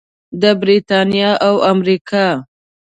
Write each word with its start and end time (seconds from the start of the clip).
د 0.41 0.43
بریتانیا 0.61 1.31
او 1.47 1.53
امریکا. 1.71 2.25